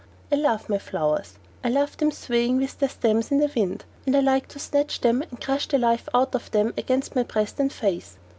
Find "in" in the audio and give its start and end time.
3.29-3.37